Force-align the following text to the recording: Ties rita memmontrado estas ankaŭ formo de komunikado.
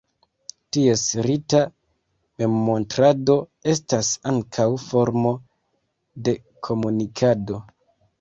Ties 0.75 1.01
rita 1.25 1.57
memmontrado 2.43 3.35
estas 3.73 4.09
ankaŭ 4.31 4.65
formo 4.87 5.35
de 6.29 6.35
komunikado. 6.69 7.61